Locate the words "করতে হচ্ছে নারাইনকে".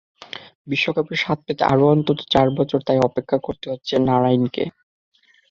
3.45-4.63